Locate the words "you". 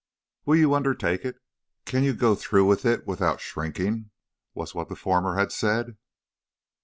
0.55-0.73, 2.03-2.13